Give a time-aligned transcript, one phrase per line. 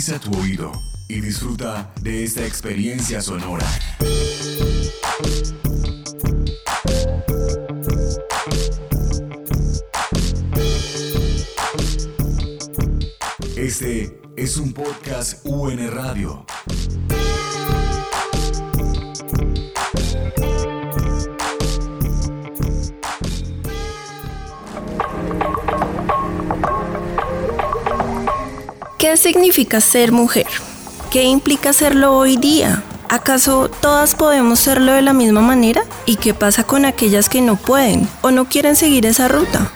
[0.00, 0.72] Agudiza tu oído
[1.08, 3.66] y disfruta de esta experiencia sonora.
[13.58, 16.46] Este es un podcast UN Radio.
[29.10, 30.46] ¿Qué significa ser mujer?
[31.10, 32.84] ¿Qué implica serlo hoy día?
[33.08, 35.82] ¿Acaso todas podemos serlo de la misma manera?
[36.06, 39.72] ¿Y qué pasa con aquellas que no pueden o no quieren seguir esa ruta?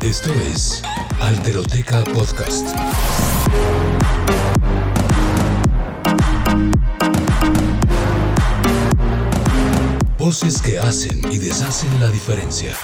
[0.00, 0.82] Esto es
[1.20, 2.66] Alteroteca Podcast.
[10.18, 12.74] Voces que hacen y deshacen la diferencia.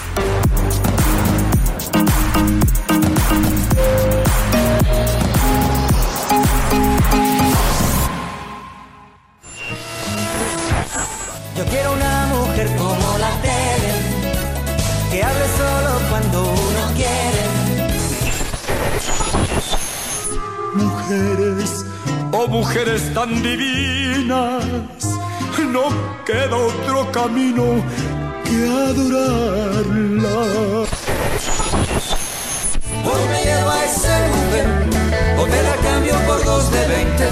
[21.08, 21.86] Mujeres,
[22.32, 24.62] oh mujeres tan divinas,
[25.72, 25.88] no
[26.26, 27.82] queda otro camino
[28.44, 30.36] que adorarla.
[33.06, 34.66] Hoy me llevo a esa mujer,
[35.38, 37.28] o te la cambio por dos de veinte,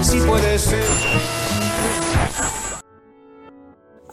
[0.00, 1.45] si puede ser.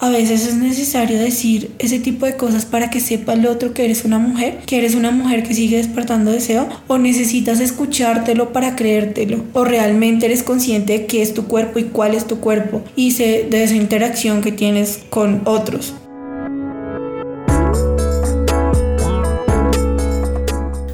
[0.03, 3.85] A veces es necesario decir ese tipo de cosas para que sepa el otro que
[3.85, 8.75] eres una mujer, que eres una mujer que sigue despertando deseo, o necesitas escuchártelo para
[8.75, 12.81] creértelo, o realmente eres consciente de qué es tu cuerpo y cuál es tu cuerpo,
[12.97, 15.93] y sé de esa interacción que tienes con otros.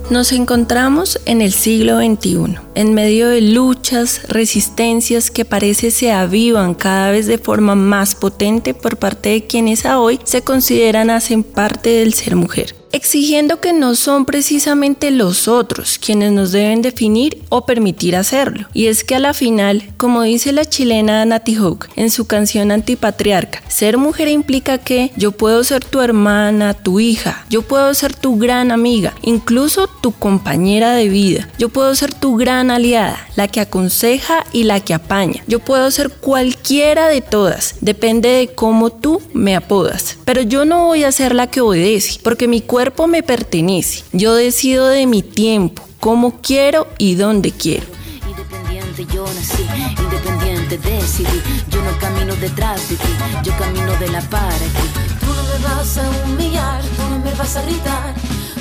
[0.10, 6.74] Nos encontramos en el siglo XXI, en medio de luchas, resistencias que parece se avivan
[6.74, 11.92] cada vez de forma más potente por parte de quienes hoy se consideran hacen parte
[11.92, 17.66] del ser mujer exigiendo que no son precisamente los otros quienes nos deben definir o
[17.66, 18.68] permitir hacerlo.
[18.74, 22.72] Y es que a la final, como dice la chilena Nati Hook en su canción
[22.72, 28.16] Antipatriarca, ser mujer implica que yo puedo ser tu hermana, tu hija, yo puedo ser
[28.16, 33.48] tu gran amiga, incluso tu compañera de vida, yo puedo ser tu gran aliada, la
[33.48, 38.92] que aconseja y la que apaña, yo puedo ser cualquiera de todas, depende de cómo
[38.92, 42.79] tú me apodas, pero yo no voy a ser la que obedece, porque mi cuerpo
[43.08, 44.04] me pertenece.
[44.14, 47.86] Yo decido de mi tiempo, cómo quiero y dónde quiero.
[48.26, 49.66] Independiente yo nací,
[50.02, 51.42] independiente decidí.
[51.70, 53.12] Yo no camino detrás de ti,
[53.44, 54.88] yo camino de la para aquí.
[55.20, 58.14] Tú no me vas a humillar, tú no me vas a gritar,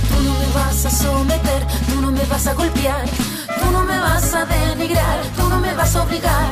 [0.08, 3.04] tú no me vas a someter, tú no me vas a golpear,
[3.60, 6.50] tú no me vas a denigrar, tú no me vas a obligar,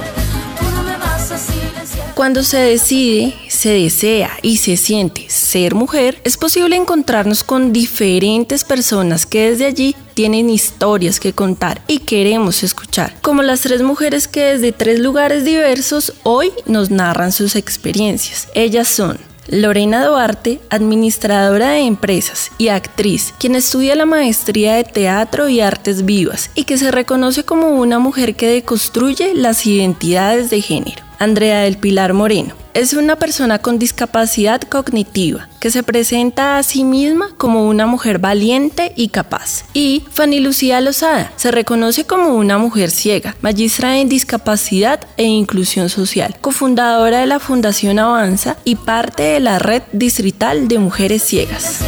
[2.16, 8.64] Cuando se decide, se desea y se siente ser mujer, es posible encontrarnos con diferentes
[8.64, 14.28] personas que desde allí tienen historias que contar y queremos escuchar, como las tres mujeres
[14.28, 18.48] que desde tres lugares diversos hoy nos narran sus experiencias.
[18.54, 19.18] Ellas son
[19.48, 26.04] Lorena Duarte, administradora de empresas y actriz, quien estudia la maestría de teatro y artes
[26.04, 31.05] vivas y que se reconoce como una mujer que deconstruye las identidades de género.
[31.18, 32.54] Andrea del Pilar Moreno.
[32.74, 38.18] Es una persona con discapacidad cognitiva que se presenta a sí misma como una mujer
[38.18, 39.64] valiente y capaz.
[39.72, 45.88] Y Fanny Lucía Lozada se reconoce como una mujer ciega, magistra en discapacidad e inclusión
[45.88, 51.80] social, cofundadora de la Fundación Avanza y parte de la Red Distrital de Mujeres Ciegas.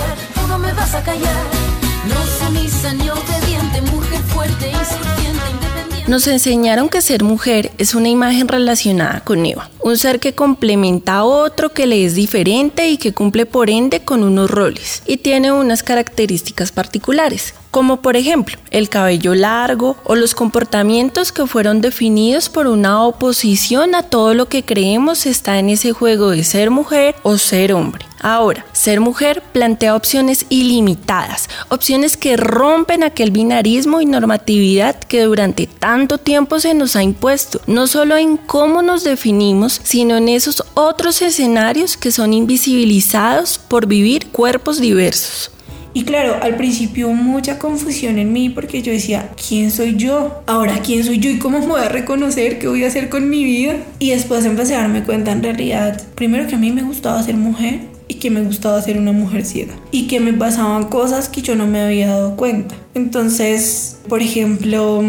[6.09, 11.16] Nos enseñaron que ser mujer es una imagen relacionada con Eva, un ser que complementa
[11.16, 15.19] a otro que le es diferente y que cumple por ende con unos roles y
[15.19, 21.80] tiene unas características particulares, como por ejemplo el cabello largo o los comportamientos que fueron
[21.80, 26.70] definidos por una oposición a todo lo que creemos está en ese juego de ser
[26.70, 28.04] mujer o ser hombre.
[28.20, 35.68] Ahora, ser mujer plantea opciones ilimitadas, opciones que rompen aquel binarismo y normatividad que durante
[35.68, 40.65] tanto tiempo se nos ha impuesto, no solo en cómo nos definimos, sino en esos
[40.74, 45.53] otros escenarios que son invisibilizados por vivir cuerpos diversos.
[45.95, 50.43] Y claro, al principio mucha confusión en mí porque yo decía, ¿quién soy yo?
[50.47, 52.59] Ahora, ¿quién soy yo y cómo me voy a reconocer?
[52.59, 53.77] ¿Qué voy a hacer con mi vida?
[53.99, 57.37] Y después empecé a darme cuenta en realidad, primero que a mí me gustaba ser
[57.37, 61.43] mujer y que me gustaba ser una mujer ciega y que me pasaban cosas que
[61.43, 62.75] yo no me había dado cuenta.
[62.95, 65.03] Entonces, por ejemplo,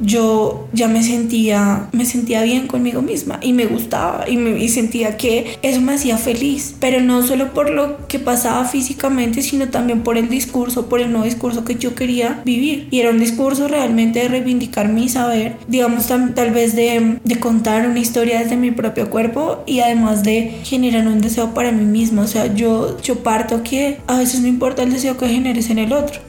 [0.00, 4.68] yo ya me sentía, me sentía bien conmigo misma y me gustaba y, me, y
[4.68, 9.68] sentía que eso me hacía feliz, pero no solo por lo que pasaba físicamente, sino
[9.68, 12.88] también por el discurso, por el nuevo discurso que yo quería vivir.
[12.90, 17.88] Y era un discurso realmente de reivindicar mi saber, digamos tal vez de, de contar
[17.88, 22.22] una historia desde mi propio cuerpo y además de generar un deseo para mí misma.
[22.22, 25.78] O sea, yo, yo parto que a veces no importa el deseo que generes en
[25.78, 26.20] el otro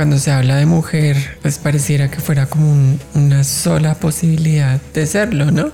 [0.00, 5.50] cuando se habla de mujer, pues pareciera que fuera como una sola posibilidad de serlo,
[5.50, 5.72] ¿no?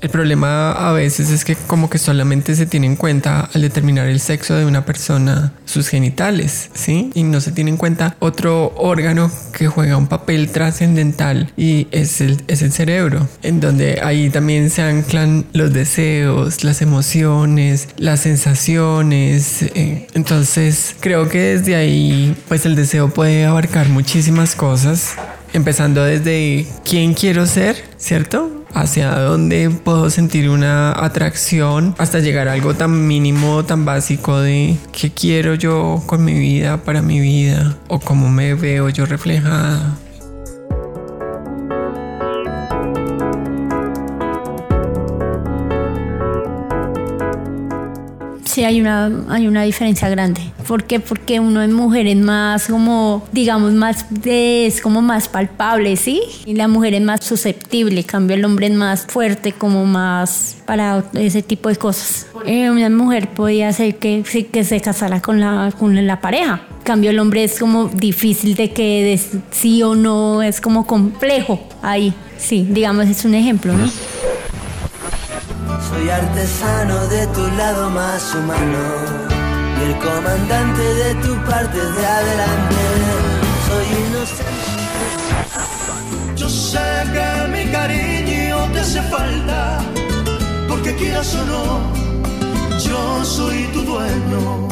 [0.00, 4.06] El problema a veces es que como que solamente se tiene en cuenta al determinar
[4.06, 7.10] el sexo de una persona sus genitales, ¿sí?
[7.14, 12.22] Y no se tiene en cuenta otro órgano que juega un papel trascendental y es
[12.22, 18.20] el, es el cerebro, en donde ahí también se anclan los deseos, las emociones, las
[18.20, 19.62] sensaciones.
[19.74, 25.14] Eh, entonces creo que desde ahí pues el deseo puede abarcar muchísimas cosas,
[25.52, 28.59] empezando desde quién quiero ser, ¿cierto?
[28.74, 34.76] Hacia dónde puedo sentir una atracción hasta llegar a algo tan mínimo, tan básico de
[34.92, 39.96] qué quiero yo con mi vida, para mi vida o cómo me veo yo reflejada.
[48.64, 50.40] Hay una, hay una diferencia grande.
[50.66, 51.00] ¿Por qué?
[51.00, 56.22] Porque uno en mujer es más como, digamos, más es como más palpable, ¿sí?
[56.46, 61.04] Y la mujer es más susceptible, cambio el hombre es más fuerte, como más para
[61.14, 62.26] ese tipo de cosas.
[62.46, 64.22] Eh, una mujer podía ser que,
[64.52, 66.62] que se casara con la, con la pareja.
[66.84, 71.60] cambio el hombre es como difícil de que de sí o no, es como complejo
[71.82, 72.14] ahí.
[72.38, 73.90] Sí, digamos, es un ejemplo, ¿no?
[75.90, 78.78] Soy artesano de tu lado más humano
[79.76, 82.76] y el comandante de tu parte de adelante.
[83.66, 84.70] Soy inocente.
[86.36, 86.78] Yo sé
[87.12, 89.80] que mi cariño te hace falta,
[90.68, 91.80] porque quieras o no,
[92.78, 94.68] yo soy tu dueño.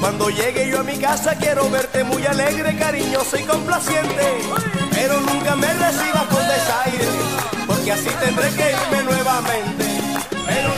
[0.00, 4.40] Cuando llegue yo a mi casa quiero verte muy alegre, cariñoso y complaciente,
[4.92, 7.57] pero nunca me recibas con desaire
[7.88, 9.84] y así tendré que irme nuevamente.
[10.46, 10.70] Pero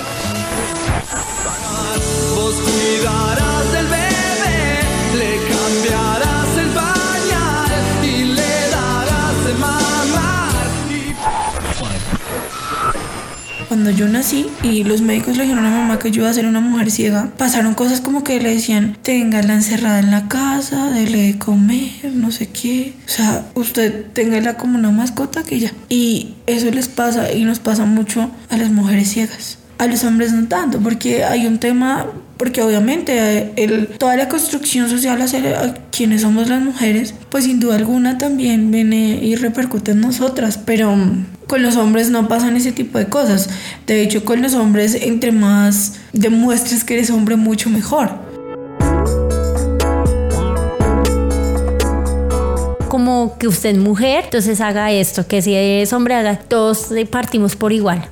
[2.36, 3.49] vos cuidarás
[13.70, 16.44] Cuando yo nací y los médicos le dijeron a mamá que yo iba a ser
[16.44, 21.22] una mujer ciega, pasaron cosas como que le decían, la encerrada en la casa, dele
[21.22, 22.94] de comer, no sé qué.
[23.06, 25.72] O sea, usted téngala como una mascota que ya.
[25.88, 29.58] Y eso les pasa y nos pasa mucho a las mujeres ciegas.
[29.78, 32.06] A los hombres no tanto, porque hay un tema,
[32.40, 37.76] porque obviamente el, toda la construcción social hacia quienes somos las mujeres, pues sin duda
[37.76, 40.96] alguna también viene y repercute en nosotras, pero
[41.46, 43.50] con los hombres no pasan ese tipo de cosas.
[43.86, 48.30] De hecho, con los hombres, entre más demuestres que eres hombre, mucho mejor.
[52.88, 57.54] como que usted es mujer, entonces haga esto, que si es hombre haga, todos partimos
[57.54, 58.10] por igual.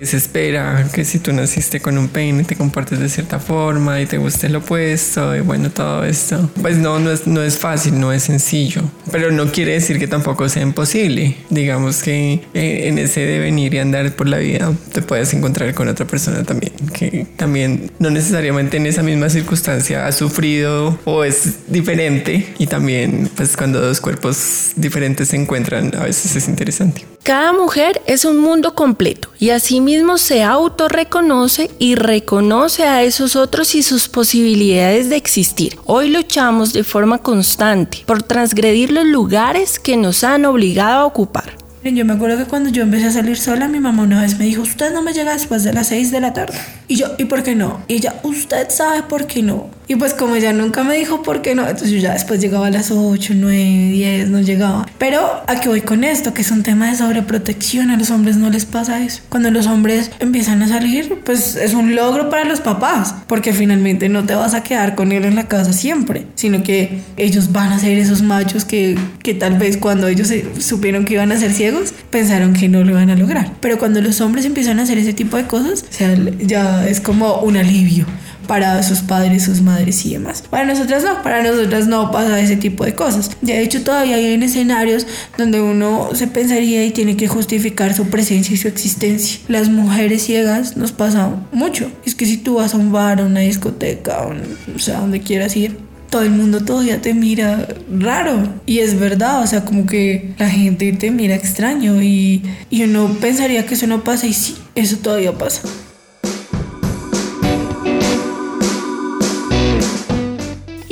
[0.00, 4.06] Se espera que si tú naciste con un peine te comportes de cierta forma y
[4.06, 6.50] te guste lo opuesto y bueno, todo esto.
[6.60, 10.06] Pues no, no es, no es fácil, no es sencillo, pero no quiere decir que
[10.06, 11.36] tampoco sea imposible.
[11.48, 15.88] Digamos que eh, en ese devenir y andar por la vida te puedes encontrar con
[15.88, 21.66] otra persona también, que también no necesariamente en esa misma circunstancia ha sufrido o es
[21.68, 27.04] diferente y también pues cuando dos cuerpos diferentes se encuentran a veces es interesante.
[27.22, 29.48] Cada mujer es un mundo completo y
[29.94, 35.78] asimismo se autorreconoce y reconoce a esos otros y sus posibilidades de existir.
[35.84, 41.56] Hoy luchamos de forma constante por transgredir los lugares que nos han obligado a ocupar.
[41.84, 44.46] Yo me acuerdo que cuando yo empecé a salir sola, mi mamá una vez me
[44.46, 46.58] dijo, usted no me llega después de las 6 de la tarde.
[46.88, 47.84] Y yo, ¿y por qué no?
[47.86, 49.68] Y ella, usted sabe por qué no.
[49.86, 52.68] Y pues como ella nunca me dijo por qué no, entonces yo ya después llegaba
[52.68, 54.86] a las 8, 9, 10, no llegaba.
[54.98, 58.36] Pero a qué voy con esto, que es un tema de sobreprotección, a los hombres
[58.36, 59.22] no les pasa eso.
[59.28, 64.08] Cuando los hombres empiezan a salir, pues es un logro para los papás, porque finalmente
[64.08, 67.72] no te vas a quedar con él en la casa siempre, sino que ellos van
[67.72, 71.52] a ser esos machos que, que tal vez cuando ellos supieron que iban a ser
[71.52, 73.52] ciegos, pensaron que no lo iban a lograr.
[73.60, 77.00] Pero cuando los hombres empiezan a hacer ese tipo de cosas, o sea, ya es
[77.00, 78.06] como un alivio
[78.46, 80.42] para sus padres, sus madres y demás.
[80.48, 83.30] Para nosotras no, para nosotras no pasa ese tipo de cosas.
[83.40, 88.54] De hecho, todavía hay escenarios donde uno se pensaría y tiene que justificar su presencia
[88.54, 89.40] y su existencia.
[89.48, 91.90] Las mujeres ciegas nos pasa mucho.
[92.04, 94.28] Es que si tú vas a un bar, a una discoteca,
[94.74, 95.76] o sea, donde quieras ir,
[96.14, 98.48] todo el mundo todavía te mira raro.
[98.66, 103.16] Y es verdad, o sea, como que la gente te mira extraño y, y uno
[103.20, 105.62] pensaría que eso no pasa y sí, eso todavía pasa.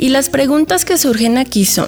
[0.03, 1.87] Y las preguntas que surgen aquí son,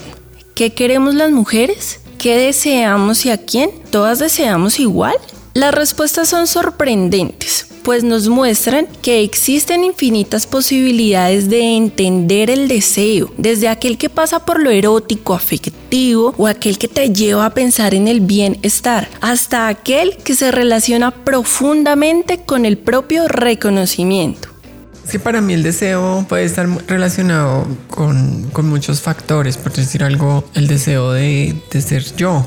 [0.54, 2.00] ¿qué queremos las mujeres?
[2.18, 3.70] ¿Qué deseamos y a quién?
[3.90, 5.18] ¿Todas deseamos igual?
[5.54, 13.34] Las respuestas son sorprendentes, pues nos muestran que existen infinitas posibilidades de entender el deseo,
[13.36, 17.94] desde aquel que pasa por lo erótico, afectivo o aquel que te lleva a pensar
[17.94, 24.55] en el bienestar, hasta aquel que se relaciona profundamente con el propio reconocimiento.
[25.10, 30.68] Que para mí el deseo puede estar relacionado con, muchos factores, por decir algo, el
[30.68, 32.46] deseo de, de ser yo.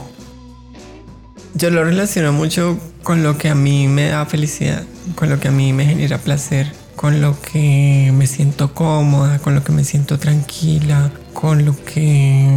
[1.55, 4.85] Yo lo relaciono mucho con lo que a mí me da felicidad,
[5.15, 9.55] con lo que a mí me genera placer, con lo que me siento cómoda, con
[9.55, 12.49] lo que me siento tranquila, con lo que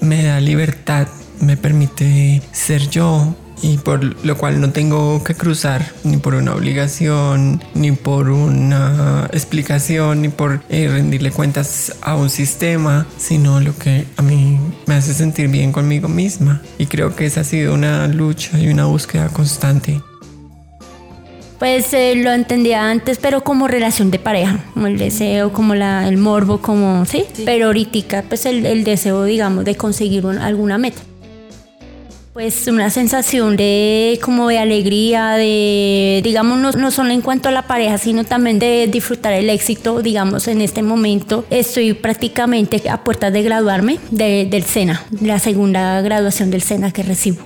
[0.00, 1.08] me da libertad,
[1.40, 6.54] me permite ser yo, y por lo cual no tengo que cruzar ni por una
[6.54, 13.76] obligación, ni por una explicación, ni por eh, rendirle cuentas a un sistema, sino lo
[13.76, 16.62] que a mí me hace sentir bien conmigo misma.
[16.78, 20.00] Y creo que esa ha sido una lucha y una búsqueda constante.
[21.58, 26.08] Pues eh, lo entendía antes, pero como relación de pareja, como el deseo, como la,
[26.08, 27.24] el morbo, como, ¿sí?
[27.46, 31.00] Pero ahorita, pues el, el deseo, digamos, de conseguir alguna meta.
[32.34, 37.52] Pues una sensación de como de alegría, de digamos no, no, solo en cuanto a
[37.52, 43.04] la pareja, sino también de disfrutar el éxito, digamos en este momento estoy prácticamente a
[43.04, 47.38] puertas de graduarme del SENA, la segunda graduación del SENA que recibo.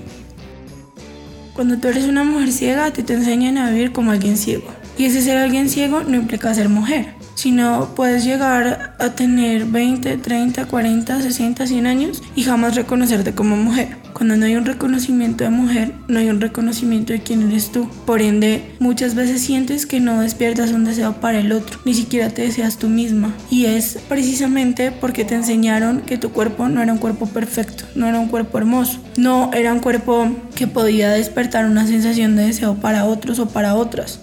[1.52, 4.68] Cuando tú eres una mujer ciega, te, te enseñan a vivir como alguien ciego.
[4.97, 10.16] Y ese ser alguien ciego no implica ser mujer sino puedes llegar a tener 20,
[10.16, 13.97] 30, 40, 60, 100 años y jamás reconocerte como mujer.
[14.12, 17.88] Cuando no hay un reconocimiento de mujer, no hay un reconocimiento de quién eres tú.
[18.07, 22.28] Por ende, muchas veces sientes que no despiertas un deseo para el otro, ni siquiera
[22.28, 23.33] te deseas tú misma.
[23.50, 28.09] Y es precisamente porque te enseñaron que tu cuerpo no era un cuerpo perfecto, no
[28.09, 30.26] era un cuerpo hermoso, no era un cuerpo
[30.57, 34.23] que podía despertar una sensación de deseo para otros o para otras.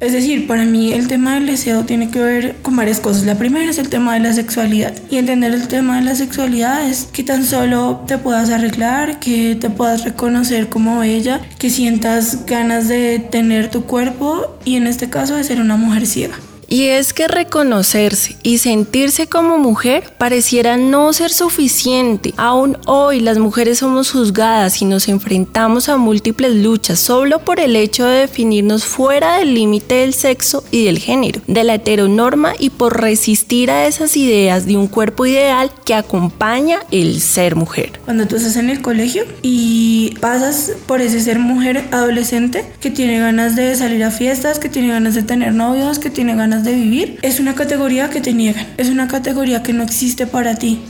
[0.00, 3.24] Es decir, para mí el tema del deseo tiene que ver con varias cosas.
[3.24, 4.94] La primera es el tema de la sexualidad.
[5.10, 9.56] Y entender el tema de la sexualidad es que tan solo te puedas arreglar, que
[9.56, 15.10] te puedas reconocer como ella, que sientas ganas de tener tu cuerpo y en este
[15.10, 16.38] caso de ser una mujer ciega.
[16.70, 22.34] Y es que reconocerse y sentirse como mujer pareciera no ser suficiente.
[22.36, 27.74] Aún hoy las mujeres somos juzgadas y nos enfrentamos a múltiples luchas solo por el
[27.74, 32.68] hecho de definirnos fuera del límite del sexo y del género, de la heteronorma y
[32.68, 37.98] por resistir a esas ideas de un cuerpo ideal que acompaña el ser mujer.
[38.04, 43.18] Cuando tú estás en el colegio y pasas por ese ser mujer adolescente que tiene
[43.18, 46.74] ganas de salir a fiestas, que tiene ganas de tener novios, que tiene ganas de
[46.74, 50.80] vivir, es una categoría que te niegan, es una categoría que no existe para ti.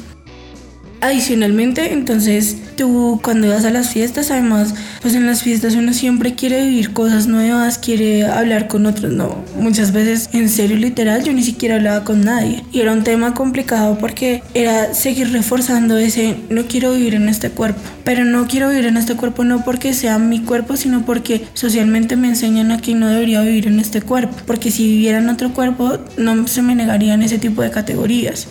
[1.00, 6.34] Adicionalmente, entonces tú cuando vas a las fiestas, además, pues en las fiestas uno siempre
[6.34, 11.32] quiere vivir cosas nuevas, quiere hablar con otros, no, muchas veces en serio literal yo
[11.32, 12.64] ni siquiera hablaba con nadie.
[12.72, 17.50] Y era un tema complicado porque era seguir reforzando ese no quiero vivir en este
[17.50, 21.46] cuerpo, pero no quiero vivir en este cuerpo no porque sea mi cuerpo, sino porque
[21.54, 25.28] socialmente me enseñan a que no debería vivir en este cuerpo, porque si viviera en
[25.28, 28.48] otro cuerpo no se me negarían ese tipo de categorías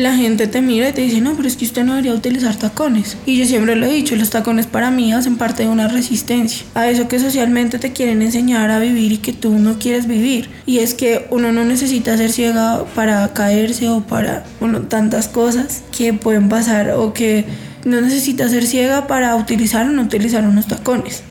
[0.00, 2.56] la gente te mira y te dice, no, pero es que usted no debería utilizar
[2.56, 3.16] tacones.
[3.26, 6.66] Y yo siempre lo he dicho, los tacones para mí hacen parte de una resistencia
[6.74, 10.48] a eso que socialmente te quieren enseñar a vivir y que tú no quieres vivir.
[10.66, 15.82] Y es que uno no necesita ser ciega para caerse o para, bueno, tantas cosas
[15.96, 17.44] que pueden pasar o que
[17.84, 21.22] no necesita ser ciega para utilizar o no utilizar unos tacones.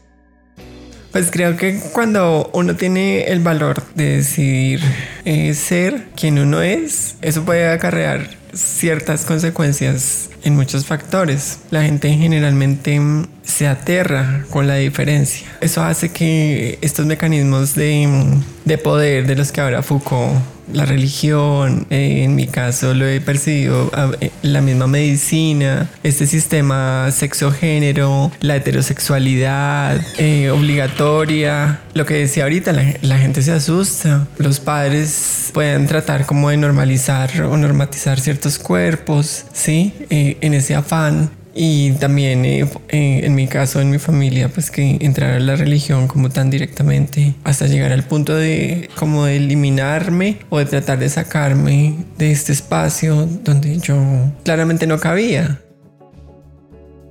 [1.11, 4.79] Pues creo que cuando uno tiene el valor de decidir
[5.25, 11.59] eh, ser quien uno es, eso puede acarrear ciertas consecuencias en muchos factores.
[11.71, 12.99] La gente generalmente
[13.43, 15.47] se aterra con la diferencia.
[15.61, 18.07] Eso hace que estos mecanismos de,
[18.65, 20.39] de poder de los que habla Foucault
[20.73, 27.09] la religión, eh, en mi caso lo he percibido eh, la misma medicina, este sistema
[27.11, 34.59] sexo-género, la heterosexualidad eh, obligatoria, lo que decía ahorita, la, la, gente se asusta, los
[34.59, 39.93] padres pueden tratar como de normalizar o normatizar ciertos cuerpos, ¿sí?
[40.09, 41.29] en ese afán
[41.61, 45.57] y también eh, eh, en mi caso, en mi familia, pues que entrar a la
[45.57, 50.99] religión como tan directamente hasta llegar al punto de como de eliminarme o de tratar
[50.99, 53.97] de sacarme de este espacio donde yo
[54.45, 55.59] claramente no cabía.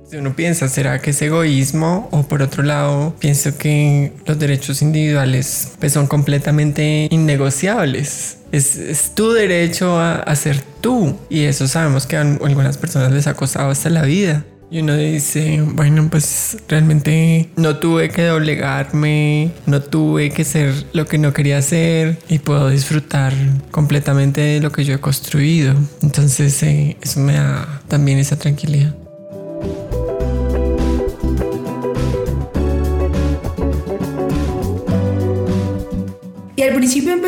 [0.09, 2.09] Si uno piensa, ¿será que es egoísmo?
[2.11, 8.37] O por otro lado, pienso que los derechos individuales pues, son completamente innegociables.
[8.51, 11.15] Es, tu derecho a, ser tú.
[11.29, 14.43] Y eso sabemos que a algunas personas les ha costado hasta la vida.
[14.71, 21.05] Y uno dice, bueno, pues realmente no tuve que doblegarme, no tuve que ser lo
[21.05, 23.33] que no quería ser y puedo disfrutar
[23.69, 25.75] completamente de lo que yo he construido.
[26.01, 28.95] Entonces eh, eso me da también esa tranquilidad.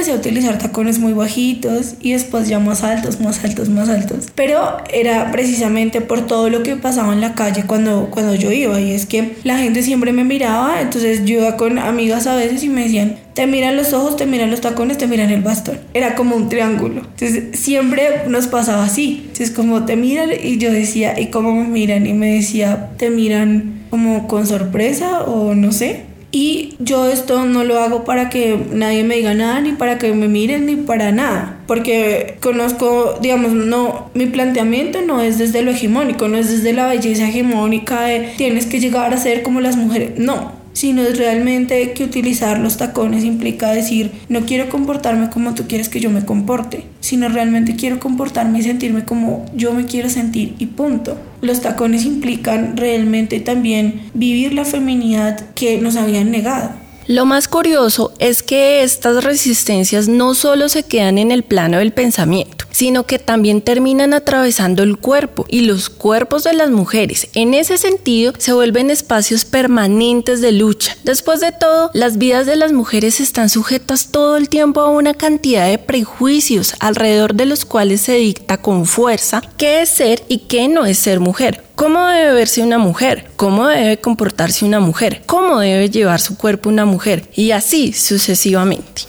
[0.02, 4.30] Empecé a utilizar tacones muy bajitos y después ya más altos, más altos, más altos.
[4.34, 8.82] Pero era precisamente por todo lo que pasaba en la calle cuando, cuando yo iba.
[8.82, 12.64] Y es que la gente siempre me miraba, entonces yo iba con amigas a veces
[12.64, 15.78] y me decían, te miran los ojos, te miran los tacones, te miran el bastón.
[15.94, 17.02] Era como un triángulo.
[17.02, 19.22] Entonces siempre nos pasaba así.
[19.22, 22.08] Entonces como te miran y yo decía, ¿y cómo me miran?
[22.08, 26.11] Y me decía, te miran como con sorpresa o no sé.
[26.32, 30.14] Y yo esto no lo hago para que nadie me diga nada, ni para que
[30.14, 31.60] me miren, ni para nada.
[31.68, 36.88] Porque conozco, digamos, no, mi planteamiento no es desde lo hegemónico, no es desde la
[36.88, 40.18] belleza hegemónica de tienes que llegar a ser como las mujeres.
[40.18, 45.68] No, sino es realmente que utilizar los tacones implica decir, no quiero comportarme como tú
[45.68, 50.10] quieres que yo me comporte, sino realmente quiero comportarme y sentirme como yo me quiero
[50.10, 51.18] sentir y punto.
[51.42, 56.81] Los tacones implican realmente también vivir la feminidad que nos habían negado.
[57.08, 61.92] Lo más curioso es que estas resistencias no solo se quedan en el plano del
[61.92, 67.28] pensamiento, sino que también terminan atravesando el cuerpo y los cuerpos de las mujeres.
[67.34, 70.96] En ese sentido, se vuelven espacios permanentes de lucha.
[71.04, 75.14] Después de todo, las vidas de las mujeres están sujetas todo el tiempo a una
[75.16, 80.40] cantidad de prejuicios alrededor de los cuales se dicta con fuerza qué es ser y
[80.40, 83.26] qué no es ser mujer ¿Cómo debe verse una mujer?
[83.38, 85.24] ¿Cómo debe comportarse una mujer?
[85.26, 86.91] ¿Cómo debe llevar su cuerpo una mujer?
[87.36, 89.04] Y así sucesivamente.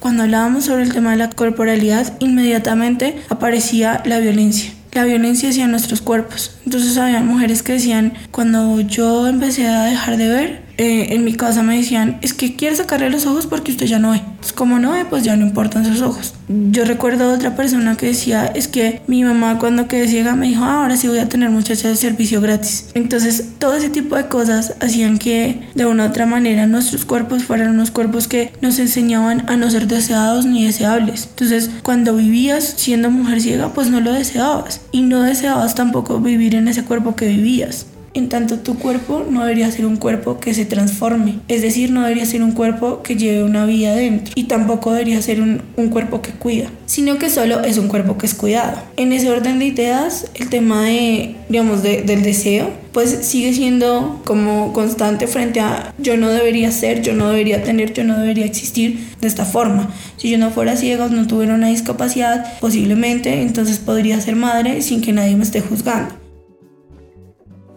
[0.00, 5.68] Cuando hablábamos sobre el tema de la corporalidad, inmediatamente aparecía la violencia la violencia hacia
[5.68, 6.52] nuestros cuerpos.
[6.68, 11.32] Entonces había mujeres que decían, cuando yo empecé a dejar de ver, eh, en mi
[11.32, 14.22] casa me decían, es que quiere sacarle los ojos porque usted ya no ve.
[14.38, 16.34] Pues como no ve, pues ya no importan sus ojos.
[16.48, 20.46] Yo recuerdo a otra persona que decía, es que mi mamá cuando quedé ciega me
[20.46, 22.90] dijo, ah, ahora sí voy a tener muchachas de servicio gratis.
[22.94, 27.42] Entonces todo ese tipo de cosas hacían que de una u otra manera nuestros cuerpos
[27.42, 31.26] fueran unos cuerpos que nos enseñaban a no ser deseados ni deseables.
[31.30, 34.80] Entonces cuando vivías siendo mujer ciega, pues no lo deseabas.
[34.92, 37.86] Y no deseabas tampoco vivir en ese cuerpo que vivías.
[38.14, 42.02] En tanto tu cuerpo no debería ser un cuerpo que se transforme, es decir, no
[42.02, 46.22] debería ser un cuerpo que lleve una vida dentro y tampoco debería ser un, cuerpo
[46.22, 48.78] que cuida, sino que solo es un cuerpo que es cuidado.
[48.96, 54.72] En ese orden de ideas, el tema de, digamos, del deseo, pues sigue siendo como
[54.72, 59.06] constante frente a yo no debería ser, yo no debería tener, yo no debería existir
[59.20, 59.90] de esta forma.
[60.16, 65.02] Si yo no fuera ciega no tuviera una discapacidad, posiblemente entonces podría ser madre sin
[65.02, 66.27] que nadie me esté juzgando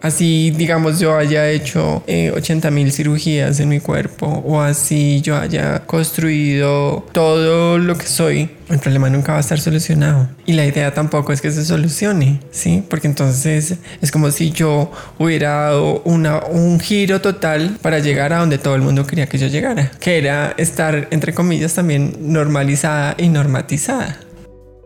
[0.02, 5.38] así digamos yo haya hecho 80 eh, mil cirugías en mi cuerpo o así yo
[5.38, 10.30] haya construido todo lo que soy, el problema nunca va a estar solucionado.
[10.46, 12.84] Y la idea tampoco es que se solucione, ¿sí?
[12.90, 18.40] Porque entonces es como si yo hubiera dado una, un giro total para llegar a
[18.40, 23.16] donde todo el mundo quería que yo llegara, que era estar, entre comillas, también normalizada
[23.18, 24.20] y normatizada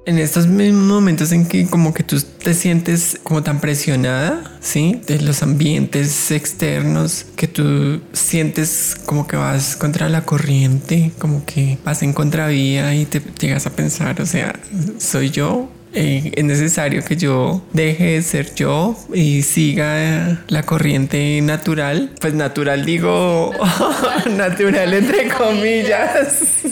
[0.05, 5.01] en estos mismos momentos en que como que tú te sientes como tan presionada, ¿sí?
[5.07, 11.77] De los ambientes externos, que tú sientes como que vas contra la corriente, como que
[11.83, 14.57] vas en contravía y te llegas a pensar, o sea,
[14.99, 15.69] soy yo.
[15.97, 22.11] Eh, es necesario que yo deje de ser yo y siga la corriente natural.
[22.19, 23.53] Pues natural digo,
[24.35, 26.65] natural entre comillas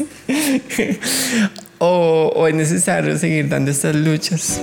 [1.84, 4.62] o, es necesario seguir dando estas luchas?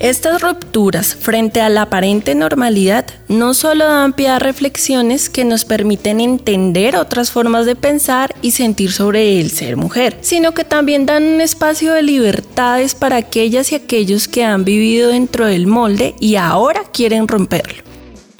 [0.00, 5.66] Estas rupturas frente a la aparente normalidad no solo dan pie a reflexiones que nos
[5.66, 11.04] permiten entender otras formas de pensar y sentir sobre el ser mujer, sino que también
[11.04, 16.14] dan un espacio de libertades para aquellas y aquellos que han vivido dentro del molde
[16.18, 17.89] y ahora quieren romperlo.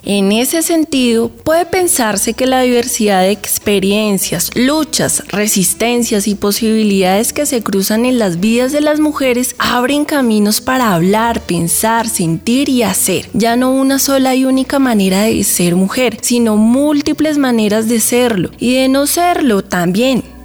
[0.03, 7.47] En ese sentido, puede pensarse que la diversidad de experiencias, luchas, resistencias y posibilidades que
[7.47, 12.83] se cruzan en las vidas de las mujeres abren caminos para hablar, pensar, sentir y
[12.83, 13.29] hacer.
[13.35, 18.51] Ya no una sola y única manera de ser mujer, sino múltiples maneras de serlo
[18.59, 20.40] y de no serlo también.